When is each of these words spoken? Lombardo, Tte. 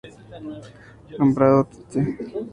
Lombardo, 1.19 1.61
Tte. 1.69 1.99